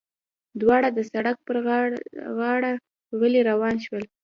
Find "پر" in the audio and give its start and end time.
1.47-1.55